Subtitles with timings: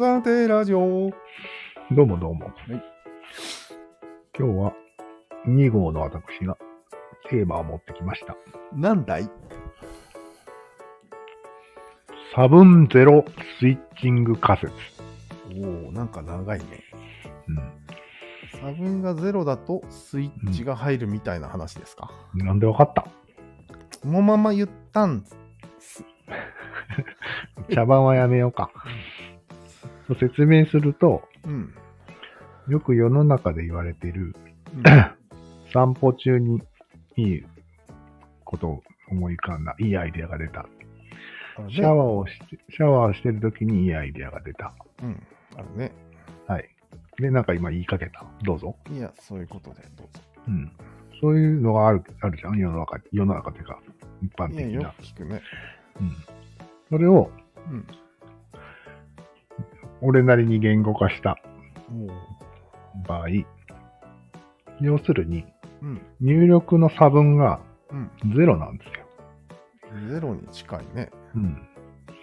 [0.00, 1.10] 暫定ラジオ。
[1.90, 2.46] どうもどうも。
[2.46, 2.50] い
[4.38, 4.72] 今日は
[5.46, 6.56] 2号の私が
[7.28, 8.34] テーマを持ってきました。
[8.74, 9.28] なんだい？
[12.34, 13.26] 差分ゼロ
[13.58, 14.72] スイッチング仮説。
[15.62, 16.64] おおなんか長いね。
[18.54, 22.10] う差分がゼロだとスイッチが入るみたいな話ですか？
[22.34, 22.38] ん。
[22.38, 23.06] なんでわかった？
[24.00, 25.26] そのまま言ったん
[25.78, 26.04] す。
[27.74, 28.70] 茶番はやめようか。
[30.14, 31.74] 説明すると、うん。
[32.68, 34.34] よく世の中で言われている
[34.76, 34.82] うん
[35.72, 36.60] 散歩中に
[37.16, 37.44] いい
[38.44, 39.74] ことを思い浮かんだ。
[39.78, 40.66] いいアイデアが出た。
[41.68, 44.72] シャワーをして、シャワーをしてる時にいいアイデアが出た。
[45.02, 45.22] うん。
[45.56, 45.92] あるね。
[46.46, 46.68] はい。
[47.18, 48.24] で、なんか今言いかけた。
[48.42, 48.76] どうぞ。
[48.90, 50.22] いや、そういうことでどうぞ。
[50.48, 50.72] うん。
[51.20, 52.58] そういうのがある、あるじゃん？
[52.58, 53.78] 世の中、世の中っていうか、
[54.22, 54.92] 一般いや、よ的な。
[54.92, 55.42] く聞くね。
[56.00, 56.12] うん。
[56.88, 57.30] それを、
[57.70, 57.86] うん。
[60.02, 61.36] 俺なりに言語化した
[61.90, 62.08] も
[63.06, 63.28] 場合、
[64.80, 65.44] 要するに、
[65.82, 66.00] う、うん。
[66.20, 68.10] 入力の差分がうん。
[68.36, 69.06] ゼロなんですよ。
[70.08, 71.10] ゼロに近いね。
[71.34, 71.68] うん。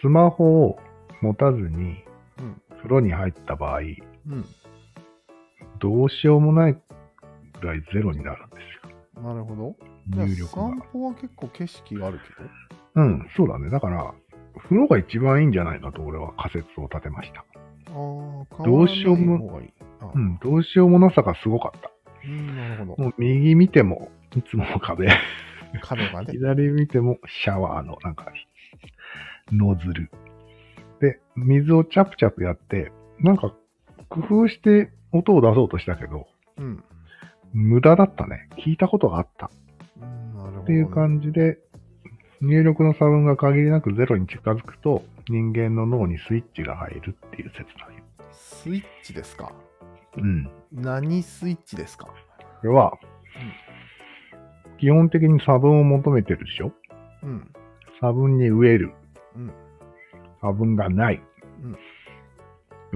[0.00, 0.78] スマホを
[1.20, 2.04] 持たずに
[2.38, 2.62] うん。
[2.78, 3.96] 風呂に入った場合、うん。
[5.78, 6.72] どうしようもない
[7.60, 9.22] ぐらいゼロになるんですよ。
[9.22, 9.76] なるほど。
[10.08, 10.86] 入力散が。
[10.92, 12.48] 歩は結構景色があるけど。
[12.94, 13.70] うん、そうだね。
[13.70, 14.14] だから、
[14.64, 17.44] 風呂が一番いいんじゃないかと俺は仮説を立てました。
[17.92, 19.60] どうしようも
[20.14, 21.90] うん、どうしようもなさがすごかった。
[22.24, 23.02] うん、なるほど。
[23.02, 25.08] もう右見ても、いつもの壁。
[25.80, 26.26] 角がね。
[26.32, 28.32] 左見ても、シャワーの、なんか、
[29.52, 30.10] ノズル。
[31.00, 33.54] で、水をチャプチャプやって、なんか、
[34.08, 36.26] 工夫して音を出そうとしたけど、
[36.58, 36.84] うん。
[37.52, 38.48] 無駄だったね。
[38.58, 39.50] 聞いたことがあった。
[40.00, 40.62] うんなるほど、ね。
[40.62, 41.58] っていう感じで、
[42.42, 48.02] 入力の差分が限りなくゼロに近づくと、人間の脳にスイッチが入るっていう説なんよ。
[48.32, 49.52] スイッチですか？
[50.16, 50.50] うん。
[50.72, 52.06] 何スイッチですか？
[52.06, 52.12] こ
[52.64, 52.98] れは、
[54.80, 56.72] 基本的に差分を求めてるでしょ？
[57.22, 57.52] うん。
[58.00, 58.92] 差分に植える。
[59.36, 59.52] うん
[60.40, 61.22] 差分がない。
[61.62, 61.78] うん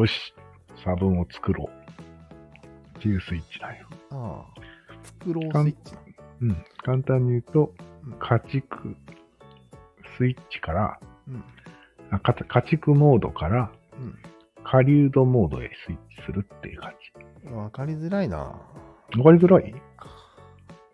[0.00, 0.34] よし、
[0.82, 2.98] 差分を作ろう。
[2.98, 3.86] っていうスイッチなんよ。
[4.10, 4.60] ああ。
[5.02, 6.00] 作ろうスイッチな
[6.40, 6.64] うん。
[6.78, 7.74] 簡単に言うと
[8.06, 8.96] うん、家畜
[10.16, 11.44] スイッチから、うん。
[12.10, 14.18] あか家畜モードから、うん。
[14.64, 16.92] 狩人モードへスイッチするっていう感
[17.54, 18.58] わかりづらいな。
[19.12, 19.18] じ。
[19.18, 19.74] わかりづらい？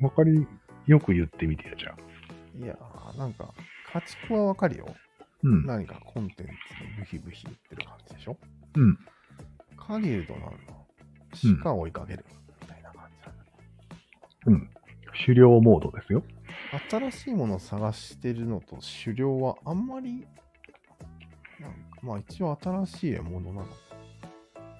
[0.00, 0.46] わかり、
[0.86, 2.64] よく言ってみてよ、じゃあ。
[2.64, 3.52] いやー、なんか、
[3.92, 4.86] 家畜はわかるよ。
[5.42, 5.66] うん。
[5.66, 6.50] 何かコンテンツに
[6.98, 8.36] ブヒブヒ言ってる感じでしょ？
[8.76, 8.98] うん。
[9.76, 10.52] 狩人なの。
[11.62, 12.24] 鹿を追いかける。
[12.62, 13.50] みたいな感じなんだね
[14.46, 14.70] うん。
[15.26, 16.22] 狩猟モードですよ。
[16.90, 20.26] 新しいものを探してるのと狩猟はあんまり、
[21.60, 23.66] なんかまあ一応新しい獲物なの。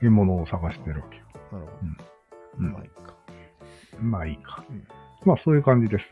[0.00, 1.24] 獲物を探してるわけよ。
[1.52, 1.78] なるほど。
[2.58, 3.14] うんまあいいか。
[4.00, 4.64] まあいいか。
[4.68, 4.86] うん
[5.24, 6.04] まあそういう感じです。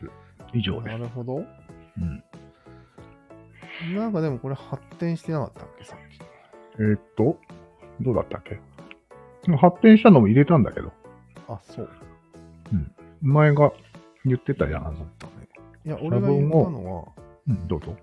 [0.53, 0.97] 以上です。
[0.97, 1.35] なるほど。
[1.37, 1.43] う
[1.99, 2.23] ん。
[3.95, 6.21] なんかでもこれ発展してなかったっけさっき。
[6.79, 7.37] えーっと、
[8.01, 8.59] どうだったっけ？
[9.57, 10.93] 発展したのも入れたんだけど、
[11.47, 11.89] あ、そう。
[13.21, 13.71] 前が
[14.25, 14.87] 言ってたじゃん。
[14.87, 15.05] あの。
[15.85, 17.05] いや、俺が言ったのは、
[17.47, 17.95] うん、どうぞ。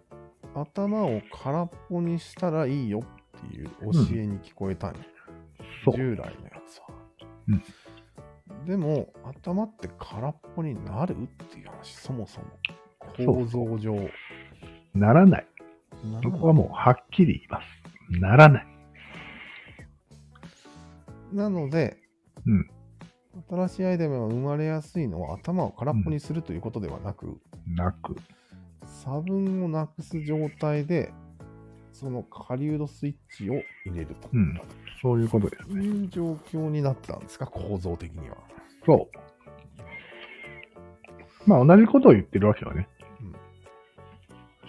[0.55, 5.01] 頭を空っぽにしたらいいよっていう教えに聞こえたんよ。
[5.85, 5.97] そう。
[5.97, 6.35] 従来のや
[6.67, 6.87] つは。
[7.49, 7.63] うん
[8.67, 12.47] でも、頭って空っぽになるっていう話、そもそも。
[13.17, 14.11] 構造上。
[14.95, 15.47] ならない。
[16.05, 18.21] なそこはもうはっきり言います。
[18.21, 18.67] ならない。
[21.33, 21.97] なので、
[22.45, 22.71] うん
[23.49, 28.17] 新しいアイテムが生まれやすいのは頭を空っぽにするということではなく、なく。
[28.85, 31.13] 差分をなくす状態で、
[31.93, 33.55] その狩人スイッチを
[33.85, 34.29] 入れると。
[34.33, 34.61] うん
[35.03, 35.75] そういうことですね。
[35.75, 38.37] そういう状況になってたんですか、構造的には。
[38.85, 39.09] そ
[41.47, 41.49] う。
[41.49, 42.89] まあ同じことを言ってるわけよね。
[43.21, 43.35] うん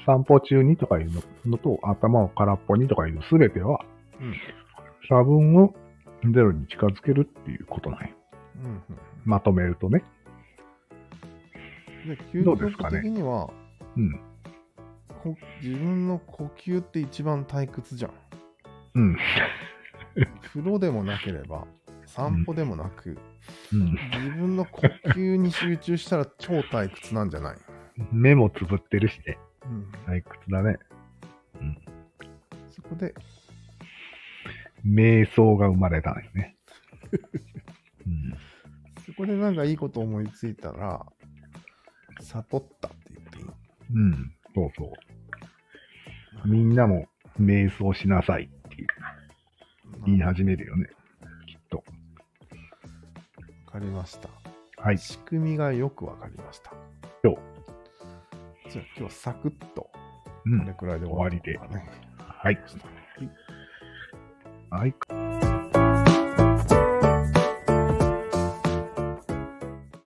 [0.06, 1.12] 散歩中にとかいう
[1.48, 3.86] のと、頭を空っぽにとかいうすべては、
[4.20, 4.34] うん
[5.10, 5.74] 差分を
[6.24, 8.08] ゼロに近づけるっていうことなんよ。
[8.64, 8.84] うんうん
[9.26, 10.04] まとめるとね。
[12.08, 13.50] で究極的には、
[13.96, 14.20] うん。
[15.24, 18.12] こ自分の呼吸って一番退屈じゃん。
[18.96, 19.18] うん。
[20.42, 21.66] 風呂でもなければ、
[22.06, 23.18] 散歩でもなく、
[23.72, 23.98] うん。
[24.14, 27.58] 自分の呼吸に集中したら超退屈なんじゃない、
[28.12, 29.38] 目もつぶってるしね。
[29.64, 30.78] うん、退屈だね。
[32.70, 33.14] そこで、
[34.86, 36.56] 瞑想が生まれたんですね。
[38.08, 38.38] うん。
[39.06, 41.06] そこでなんかいいこと思いついたら、
[42.22, 43.46] 悟ったって言っていい
[43.94, 44.34] うん。
[44.56, 46.48] そうそう。
[46.48, 47.08] みんなも
[47.40, 48.88] 瞑想しなさいっていう。
[50.06, 50.88] 言い始めるよね。
[51.48, 51.78] きっと。
[51.78, 51.84] わ
[53.72, 54.30] かりました。
[54.78, 54.98] はい。
[54.98, 56.72] 仕組みがよくわかりました。
[57.24, 57.38] よ
[58.70, 59.92] じゃあ今日サクッと、こ
[60.46, 60.74] うんれ。
[60.74, 61.54] くらいで終わりで。
[61.54, 62.60] ね、はい。
[64.70, 65.31] はい。